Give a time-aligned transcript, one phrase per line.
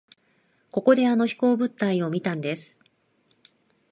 [0.71, 2.79] ここであの飛行物体を見たんです。